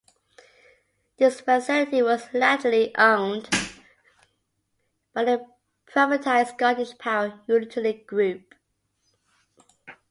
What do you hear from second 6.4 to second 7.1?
Scottish